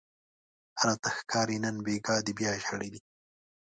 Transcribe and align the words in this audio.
راته 0.85 1.09
ښکاري 1.17 1.57
نن 1.63 1.75
بیګاه 1.85 2.21
دې 2.25 2.33
بیا 2.39 2.51
ژړلي 2.63 2.99